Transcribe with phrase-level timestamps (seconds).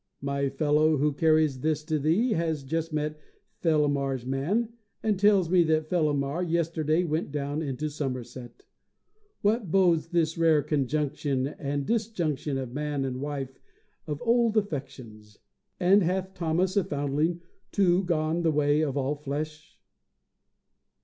[0.23, 3.19] My fellow, who carries this to thee, has just met
[3.61, 4.69] Fellamar's man,
[5.03, 8.65] and tells me that Fellamar yesterday went down into Somerset.
[9.41, 13.59] What bodes this rare conjunction and disjunction of man and wife
[14.07, 15.37] and of old affections?
[15.79, 17.41] and hath "Thomas, a Foundling,"
[17.71, 19.77] too, gone the way of all flesh?